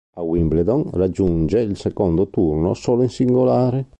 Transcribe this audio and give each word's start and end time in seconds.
A 0.15 0.23
Wimbledon 0.23 0.89
raggiunge 0.93 1.59
il 1.59 1.77
secondo 1.77 2.27
turno 2.27 2.73
solo 2.73 3.03
in 3.03 3.09
singolare. 3.09 3.87